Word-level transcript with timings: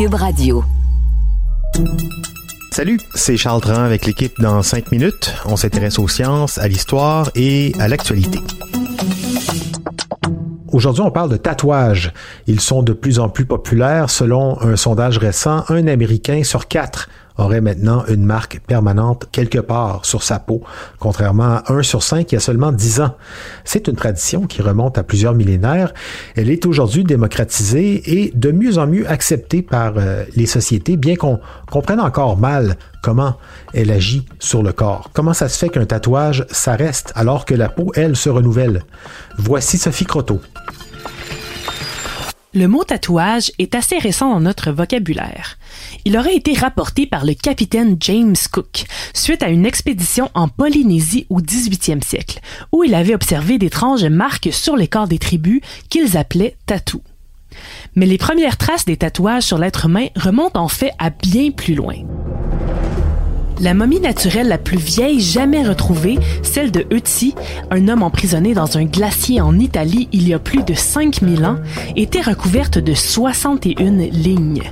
Cube 0.00 0.14
Radio. 0.14 0.64
Salut, 2.72 2.98
c'est 3.14 3.36
Charles 3.36 3.60
Dran 3.60 3.82
avec 3.82 4.06
l'équipe 4.06 4.32
dans 4.40 4.62
5 4.62 4.92
minutes. 4.92 5.34
On 5.44 5.56
s'intéresse 5.56 5.98
aux 5.98 6.08
sciences, 6.08 6.56
à 6.56 6.68
l'histoire 6.68 7.30
et 7.34 7.74
à 7.78 7.86
l'actualité. 7.86 8.38
Aujourd'hui, 10.72 11.02
on 11.02 11.10
parle 11.10 11.28
de 11.28 11.36
tatouages. 11.36 12.14
Ils 12.46 12.60
sont 12.60 12.82
de 12.82 12.94
plus 12.94 13.18
en 13.18 13.28
plus 13.28 13.44
populaires. 13.44 14.08
Selon 14.08 14.58
un 14.62 14.76
sondage 14.76 15.18
récent, 15.18 15.64
un 15.68 15.86
Américain 15.86 16.44
sur 16.44 16.66
quatre 16.66 17.10
aurait 17.40 17.60
maintenant 17.60 18.04
une 18.08 18.24
marque 18.24 18.60
permanente 18.66 19.26
quelque 19.32 19.58
part 19.58 20.04
sur 20.04 20.22
sa 20.22 20.38
peau, 20.38 20.62
contrairement 20.98 21.56
à 21.56 21.72
1 21.72 21.82
sur 21.82 22.02
5 22.02 22.30
il 22.30 22.34
y 22.34 22.38
a 22.38 22.40
seulement 22.40 22.72
10 22.72 23.00
ans. 23.00 23.14
C'est 23.64 23.88
une 23.88 23.96
tradition 23.96 24.46
qui 24.46 24.62
remonte 24.62 24.98
à 24.98 25.02
plusieurs 25.02 25.34
millénaires. 25.34 25.92
Elle 26.36 26.50
est 26.50 26.66
aujourd'hui 26.66 27.04
démocratisée 27.04 28.02
et 28.20 28.32
de 28.34 28.50
mieux 28.50 28.78
en 28.78 28.86
mieux 28.86 29.08
acceptée 29.10 29.62
par 29.62 29.94
euh, 29.96 30.24
les 30.36 30.46
sociétés, 30.46 30.96
bien 30.96 31.16
qu'on 31.16 31.40
comprenne 31.70 32.00
encore 32.00 32.36
mal 32.36 32.76
comment 33.02 33.36
elle 33.72 33.90
agit 33.90 34.26
sur 34.38 34.62
le 34.62 34.72
corps. 34.72 35.10
Comment 35.12 35.32
ça 35.32 35.48
se 35.48 35.58
fait 35.58 35.68
qu'un 35.68 35.86
tatouage, 35.86 36.46
ça 36.50 36.76
reste 36.76 37.12
alors 37.14 37.44
que 37.44 37.54
la 37.54 37.68
peau, 37.68 37.92
elle, 37.94 38.16
se 38.16 38.28
renouvelle? 38.28 38.84
Voici 39.38 39.78
Sophie 39.78 40.04
Croteau. 40.04 40.40
Le 42.52 42.66
mot 42.66 42.82
tatouage 42.82 43.52
est 43.60 43.76
assez 43.76 43.96
récent 43.98 44.28
dans 44.28 44.40
notre 44.40 44.72
vocabulaire. 44.72 45.56
Il 46.04 46.18
aurait 46.18 46.34
été 46.34 46.52
rapporté 46.54 47.06
par 47.06 47.24
le 47.24 47.34
capitaine 47.34 47.96
James 48.00 48.34
Cook 48.50 48.86
suite 49.14 49.44
à 49.44 49.50
une 49.50 49.64
expédition 49.64 50.30
en 50.34 50.48
Polynésie 50.48 51.26
au 51.30 51.40
18e 51.40 52.02
siècle, 52.02 52.40
où 52.72 52.82
il 52.82 52.96
avait 52.96 53.14
observé 53.14 53.56
d'étranges 53.56 54.04
marques 54.04 54.48
sur 54.50 54.76
les 54.76 54.88
corps 54.88 55.06
des 55.06 55.20
tribus 55.20 55.60
qu'ils 55.90 56.16
appelaient 56.16 56.56
tatous. 56.66 57.02
Mais 57.94 58.06
les 58.06 58.18
premières 58.18 58.58
traces 58.58 58.84
des 58.84 58.96
tatouages 58.96 59.44
sur 59.44 59.58
l'être 59.58 59.86
humain 59.86 60.08
remontent 60.16 60.60
en 60.60 60.68
fait 60.68 60.90
à 60.98 61.10
bien 61.10 61.52
plus 61.52 61.76
loin. 61.76 61.98
La 63.60 63.74
momie 63.74 64.00
naturelle 64.00 64.48
la 64.48 64.56
plus 64.56 64.78
vieille 64.78 65.20
jamais 65.20 65.62
retrouvée, 65.62 66.18
celle 66.42 66.70
de 66.70 66.86
Ötzi, 66.90 67.34
un 67.70 67.88
homme 67.88 68.02
emprisonné 68.02 68.54
dans 68.54 68.78
un 68.78 68.84
glacier 68.84 69.42
en 69.42 69.58
Italie 69.58 70.08
il 70.12 70.26
y 70.26 70.32
a 70.32 70.38
plus 70.38 70.62
de 70.62 70.72
5000 70.72 71.44
ans, 71.44 71.58
était 71.94 72.22
recouverte 72.22 72.78
de 72.78 72.94
61 72.94 73.90
lignes. 74.12 74.62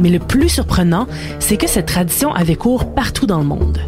Mais 0.00 0.08
le 0.08 0.20
plus 0.20 0.48
surprenant, 0.48 1.06
c'est 1.38 1.58
que 1.58 1.68
cette 1.68 1.86
tradition 1.86 2.32
avait 2.32 2.56
cours 2.56 2.94
partout 2.94 3.26
dans 3.26 3.38
le 3.38 3.44
monde. 3.44 3.78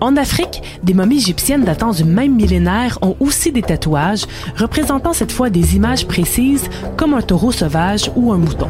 En 0.00 0.16
Afrique, 0.16 0.62
des 0.82 0.92
momies 0.92 1.18
égyptiennes 1.18 1.64
datant 1.64 1.92
du 1.92 2.02
même 2.02 2.34
millénaire 2.34 2.98
ont 3.02 3.14
aussi 3.20 3.52
des 3.52 3.62
tatouages, 3.62 4.26
représentant 4.56 5.12
cette 5.12 5.32
fois 5.32 5.48
des 5.48 5.76
images 5.76 6.08
précises 6.08 6.68
comme 6.96 7.14
un 7.14 7.22
taureau 7.22 7.52
sauvage 7.52 8.10
ou 8.16 8.32
un 8.32 8.38
mouton. 8.38 8.68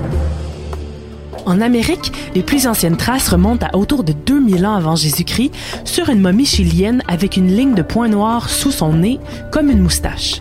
En 1.47 1.61
Amérique, 1.61 2.13
les 2.35 2.43
plus 2.43 2.67
anciennes 2.67 2.97
traces 2.97 3.29
remontent 3.29 3.67
à 3.73 3.77
autour 3.77 4.03
de 4.03 4.13
2000 4.13 4.67
ans 4.67 4.75
avant 4.75 4.97
Jésus-Christ 4.97 5.53
sur 5.85 6.09
une 6.09 6.21
momie 6.21 6.45
chilienne 6.45 7.05
avec 7.07 7.37
une 7.37 7.47
ligne 7.47 7.75
de 7.75 7.83
points 7.83 8.09
noirs 8.09 8.51
sous 8.51 8.73
son 8.73 8.93
nez 8.93 9.21
comme 9.53 9.71
une 9.71 9.81
moustache. 9.81 10.41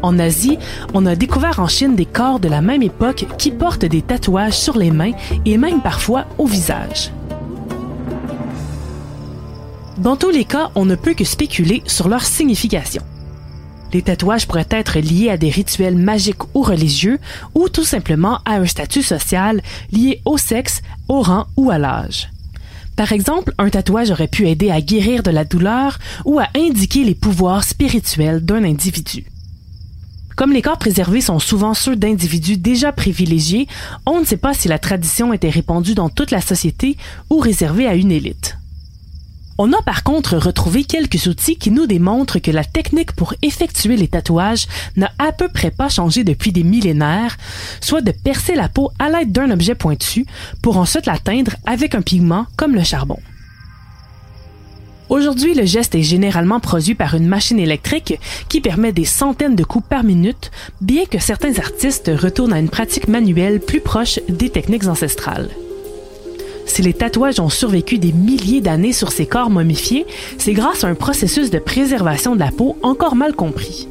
En 0.00 0.20
Asie, 0.20 0.58
on 0.94 1.04
a 1.04 1.16
découvert 1.16 1.58
en 1.58 1.66
Chine 1.66 1.96
des 1.96 2.06
corps 2.06 2.38
de 2.38 2.48
la 2.48 2.60
même 2.60 2.82
époque 2.82 3.26
qui 3.38 3.50
portent 3.50 3.84
des 3.84 4.02
tatouages 4.02 4.56
sur 4.56 4.78
les 4.78 4.92
mains 4.92 5.12
et 5.44 5.58
même 5.58 5.80
parfois 5.80 6.26
au 6.38 6.46
visage. 6.46 7.10
Dans 9.98 10.16
tous 10.16 10.30
les 10.30 10.44
cas, 10.44 10.70
on 10.76 10.84
ne 10.84 10.94
peut 10.94 11.14
que 11.14 11.24
spéculer 11.24 11.82
sur 11.86 12.08
leur 12.08 12.22
signification. 12.22 13.02
Les 13.92 14.02
tatouages 14.02 14.46
pourraient 14.46 14.66
être 14.70 14.98
liés 14.98 15.28
à 15.28 15.36
des 15.36 15.50
rituels 15.50 15.96
magiques 15.96 16.54
ou 16.54 16.62
religieux, 16.62 17.18
ou 17.54 17.68
tout 17.68 17.84
simplement 17.84 18.38
à 18.44 18.54
un 18.54 18.66
statut 18.66 19.02
social 19.02 19.60
lié 19.92 20.22
au 20.24 20.38
sexe, 20.38 20.80
au 21.08 21.20
rang 21.20 21.46
ou 21.56 21.70
à 21.70 21.78
l'âge. 21.78 22.30
Par 22.96 23.12
exemple, 23.12 23.54
un 23.58 23.70
tatouage 23.70 24.10
aurait 24.10 24.28
pu 24.28 24.48
aider 24.48 24.70
à 24.70 24.80
guérir 24.80 25.22
de 25.22 25.30
la 25.30 25.44
douleur 25.44 25.98
ou 26.24 26.38
à 26.38 26.48
indiquer 26.56 27.04
les 27.04 27.14
pouvoirs 27.14 27.64
spirituels 27.64 28.44
d'un 28.44 28.64
individu. 28.64 29.24
Comme 30.36 30.52
les 30.52 30.62
corps 30.62 30.78
préservés 30.78 31.20
sont 31.20 31.38
souvent 31.38 31.74
ceux 31.74 31.96
d'individus 31.96 32.56
déjà 32.56 32.92
privilégiés, 32.92 33.66
on 34.06 34.20
ne 34.20 34.24
sait 34.24 34.38
pas 34.38 34.54
si 34.54 34.68
la 34.68 34.78
tradition 34.78 35.32
était 35.32 35.50
répandue 35.50 35.94
dans 35.94 36.08
toute 36.08 36.30
la 36.30 36.40
société 36.40 36.96
ou 37.30 37.38
réservée 37.38 37.86
à 37.86 37.94
une 37.94 38.12
élite. 38.12 38.56
On 39.58 39.72
a 39.72 39.82
par 39.82 40.02
contre 40.02 40.36
retrouvé 40.36 40.84
quelques 40.84 41.26
outils 41.26 41.56
qui 41.56 41.70
nous 41.70 41.86
démontrent 41.86 42.38
que 42.38 42.50
la 42.50 42.64
technique 42.64 43.12
pour 43.12 43.34
effectuer 43.42 43.96
les 43.96 44.08
tatouages 44.08 44.66
n'a 44.96 45.12
à 45.18 45.32
peu 45.32 45.48
près 45.48 45.70
pas 45.70 45.88
changé 45.88 46.24
depuis 46.24 46.52
des 46.52 46.64
millénaires, 46.64 47.36
soit 47.80 48.00
de 48.00 48.12
percer 48.12 48.54
la 48.54 48.68
peau 48.68 48.90
à 48.98 49.10
l'aide 49.10 49.32
d'un 49.32 49.50
objet 49.50 49.74
pointu 49.74 50.26
pour 50.62 50.78
ensuite 50.78 51.06
l'atteindre 51.06 51.52
avec 51.66 51.94
un 51.94 52.02
pigment 52.02 52.46
comme 52.56 52.74
le 52.74 52.82
charbon. 52.82 53.18
Aujourd'hui, 55.10 55.52
le 55.52 55.66
geste 55.66 55.94
est 55.94 56.02
généralement 56.02 56.58
produit 56.58 56.94
par 56.94 57.14
une 57.14 57.26
machine 57.26 57.58
électrique 57.58 58.18
qui 58.48 58.62
permet 58.62 58.92
des 58.92 59.04
centaines 59.04 59.56
de 59.56 59.64
coups 59.64 59.86
par 59.86 60.04
minute, 60.04 60.50
bien 60.80 61.04
que 61.04 61.18
certains 61.18 61.58
artistes 61.58 62.10
retournent 62.14 62.54
à 62.54 62.58
une 62.58 62.70
pratique 62.70 63.08
manuelle 63.08 63.60
plus 63.60 63.80
proche 63.80 64.20
des 64.30 64.48
techniques 64.48 64.86
ancestrales. 64.86 65.50
Si 66.66 66.82
les 66.82 66.94
tatouages 66.94 67.40
ont 67.40 67.48
survécu 67.48 67.98
des 67.98 68.12
milliers 68.12 68.60
d'années 68.60 68.92
sur 68.92 69.12
ces 69.12 69.26
corps 69.26 69.50
momifiés, 69.50 70.06
c'est 70.38 70.52
grâce 70.52 70.84
à 70.84 70.88
un 70.88 70.94
processus 70.94 71.50
de 71.50 71.58
préservation 71.58 72.34
de 72.34 72.40
la 72.40 72.50
peau 72.50 72.76
encore 72.82 73.16
mal 73.16 73.34
compris. 73.34 73.88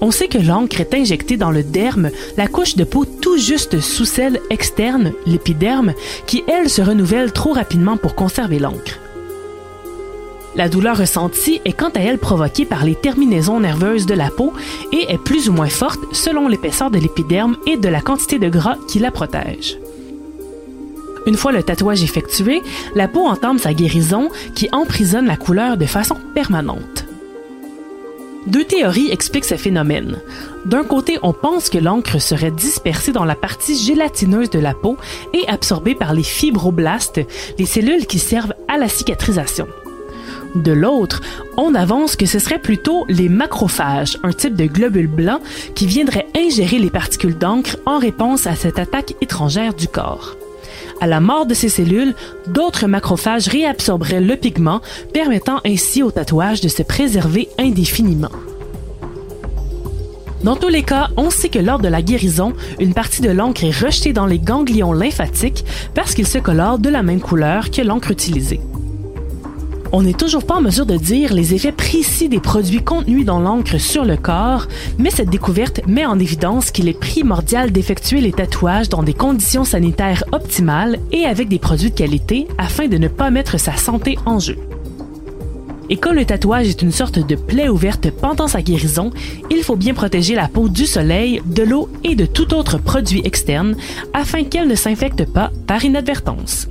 On 0.00 0.10
sait 0.10 0.28
que 0.28 0.38
l'encre 0.38 0.80
est 0.80 0.94
injectée 0.94 1.36
dans 1.36 1.50
le 1.50 1.62
derme, 1.62 2.10
la 2.36 2.46
couche 2.46 2.76
de 2.76 2.84
peau 2.84 3.04
tout 3.04 3.38
juste 3.38 3.80
sous 3.80 4.04
celle 4.04 4.40
externe, 4.50 5.12
l'épiderme, 5.26 5.94
qui 6.26 6.44
elle 6.46 6.68
se 6.68 6.82
renouvelle 6.82 7.32
trop 7.32 7.52
rapidement 7.52 7.96
pour 7.96 8.14
conserver 8.14 8.58
l'encre. 8.58 8.98
La 10.56 10.68
douleur 10.68 10.98
ressentie 10.98 11.60
est 11.64 11.72
quant 11.72 11.88
à 11.88 12.00
elle 12.00 12.18
provoquée 12.18 12.64
par 12.64 12.84
les 12.84 12.94
terminaisons 12.94 13.60
nerveuses 13.60 14.06
de 14.06 14.14
la 14.14 14.30
peau 14.30 14.52
et 14.92 15.12
est 15.12 15.18
plus 15.18 15.48
ou 15.48 15.52
moins 15.52 15.68
forte 15.68 16.00
selon 16.12 16.48
l'épaisseur 16.48 16.90
de 16.90 16.98
l'épiderme 16.98 17.56
et 17.66 17.76
de 17.76 17.88
la 17.88 18.00
quantité 18.00 18.38
de 18.38 18.48
gras 18.48 18.76
qui 18.86 19.00
la 19.00 19.10
protège. 19.10 19.78
Une 21.26 21.36
fois 21.36 21.52
le 21.52 21.62
tatouage 21.62 22.02
effectué, 22.02 22.62
la 22.94 23.08
peau 23.08 23.26
entame 23.26 23.58
sa 23.58 23.72
guérison 23.72 24.28
qui 24.54 24.68
emprisonne 24.72 25.26
la 25.26 25.36
couleur 25.36 25.76
de 25.76 25.86
façon 25.86 26.16
permanente. 26.34 27.06
Deux 28.46 28.64
théories 28.64 29.10
expliquent 29.10 29.46
ce 29.46 29.56
phénomène. 29.56 30.20
D'un 30.66 30.84
côté, 30.84 31.18
on 31.22 31.32
pense 31.32 31.70
que 31.70 31.78
l'encre 31.78 32.20
serait 32.20 32.50
dispersée 32.50 33.12
dans 33.12 33.24
la 33.24 33.34
partie 33.34 33.74
gélatineuse 33.74 34.50
de 34.50 34.58
la 34.58 34.74
peau 34.74 34.98
et 35.32 35.48
absorbée 35.48 35.94
par 35.94 36.12
les 36.12 36.22
fibroblastes, 36.22 37.20
les 37.58 37.64
cellules 37.64 38.06
qui 38.06 38.18
servent 38.18 38.54
à 38.68 38.76
la 38.76 38.88
cicatrisation. 38.88 39.66
De 40.54 40.72
l'autre, 40.72 41.22
on 41.56 41.74
avance 41.74 42.16
que 42.16 42.26
ce 42.26 42.38
serait 42.38 42.60
plutôt 42.60 43.06
les 43.08 43.30
macrophages, 43.30 44.18
un 44.22 44.32
type 44.32 44.54
de 44.54 44.66
globule 44.66 45.08
blanc 45.08 45.40
qui 45.74 45.86
viendrait 45.86 46.28
ingérer 46.36 46.78
les 46.78 46.90
particules 46.90 47.36
d'encre 47.36 47.78
en 47.86 47.98
réponse 47.98 48.46
à 48.46 48.54
cette 48.54 48.78
attaque 48.78 49.14
étrangère 49.22 49.74
du 49.74 49.88
corps. 49.88 50.36
À 51.00 51.06
la 51.06 51.20
mort 51.20 51.46
de 51.46 51.54
ces 51.54 51.68
cellules, 51.68 52.14
d'autres 52.46 52.86
macrophages 52.86 53.48
réabsorberaient 53.48 54.20
le 54.20 54.36
pigment, 54.36 54.80
permettant 55.12 55.60
ainsi 55.64 56.02
au 56.02 56.10
tatouage 56.10 56.60
de 56.60 56.68
se 56.68 56.82
préserver 56.82 57.48
indéfiniment. 57.58 58.30
Dans 60.44 60.56
tous 60.56 60.68
les 60.68 60.82
cas, 60.82 61.08
on 61.16 61.30
sait 61.30 61.48
que 61.48 61.58
lors 61.58 61.78
de 61.78 61.88
la 61.88 62.02
guérison, 62.02 62.52
une 62.78 62.92
partie 62.92 63.22
de 63.22 63.30
l'encre 63.30 63.64
est 63.64 63.70
rejetée 63.70 64.12
dans 64.12 64.26
les 64.26 64.38
ganglions 64.38 64.92
lymphatiques 64.92 65.64
parce 65.94 66.14
qu'ils 66.14 66.26
se 66.26 66.38
colorent 66.38 66.78
de 66.78 66.90
la 66.90 67.02
même 67.02 67.20
couleur 67.20 67.70
que 67.70 67.80
l'encre 67.80 68.10
utilisée. 68.10 68.60
On 69.96 70.02
n'est 70.02 70.12
toujours 70.12 70.44
pas 70.44 70.56
en 70.56 70.60
mesure 70.60 70.86
de 70.86 70.96
dire 70.96 71.32
les 71.32 71.54
effets 71.54 71.70
précis 71.70 72.28
des 72.28 72.40
produits 72.40 72.82
contenus 72.82 73.24
dans 73.24 73.38
l'encre 73.38 73.78
sur 73.78 74.04
le 74.04 74.16
corps, 74.16 74.66
mais 74.98 75.08
cette 75.08 75.30
découverte 75.30 75.82
met 75.86 76.04
en 76.04 76.18
évidence 76.18 76.72
qu'il 76.72 76.88
est 76.88 76.98
primordial 76.98 77.70
d'effectuer 77.70 78.20
les 78.20 78.32
tatouages 78.32 78.88
dans 78.88 79.04
des 79.04 79.14
conditions 79.14 79.62
sanitaires 79.62 80.24
optimales 80.32 80.98
et 81.12 81.26
avec 81.26 81.46
des 81.46 81.60
produits 81.60 81.92
de 81.92 81.94
qualité 81.94 82.48
afin 82.58 82.88
de 82.88 82.98
ne 82.98 83.06
pas 83.06 83.30
mettre 83.30 83.56
sa 83.56 83.76
santé 83.76 84.18
en 84.26 84.40
jeu. 84.40 84.58
Et 85.88 85.96
comme 85.96 86.16
le 86.16 86.24
tatouage 86.24 86.66
est 86.66 86.82
une 86.82 86.90
sorte 86.90 87.20
de 87.20 87.36
plaie 87.36 87.68
ouverte 87.68 88.10
pendant 88.10 88.48
sa 88.48 88.62
guérison, 88.62 89.12
il 89.48 89.62
faut 89.62 89.76
bien 89.76 89.94
protéger 89.94 90.34
la 90.34 90.48
peau 90.48 90.68
du 90.68 90.86
soleil, 90.86 91.40
de 91.46 91.62
l'eau 91.62 91.88
et 92.02 92.16
de 92.16 92.26
tout 92.26 92.52
autre 92.52 92.78
produit 92.78 93.22
externe 93.24 93.76
afin 94.12 94.42
qu'elle 94.42 94.66
ne 94.66 94.74
s'infecte 94.74 95.24
pas 95.24 95.52
par 95.68 95.84
inadvertance 95.84 96.66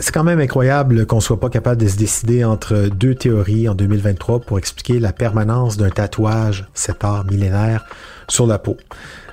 c'est 0.00 0.12
quand 0.12 0.24
même 0.24 0.40
incroyable 0.40 1.06
qu'on 1.06 1.20
soit 1.20 1.40
pas 1.40 1.50
capable 1.50 1.80
de 1.80 1.88
se 1.88 1.96
décider 1.96 2.44
entre 2.44 2.88
deux 2.88 3.14
théories 3.14 3.68
en 3.68 3.74
2023 3.74 4.40
pour 4.40 4.58
expliquer 4.58 5.00
la 5.00 5.12
permanence 5.12 5.76
d'un 5.76 5.90
tatouage, 5.90 6.66
cet 6.74 7.04
art 7.04 7.24
millénaire, 7.24 7.86
sur 8.28 8.46
la 8.46 8.58
peau. 8.58 8.76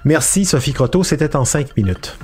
Merci 0.06 0.46
Sophie 0.46 0.74
Croteau, 0.74 1.04
c'était 1.04 1.36
en 1.36 1.46
cinq 1.46 1.75
minutes. 1.75 2.18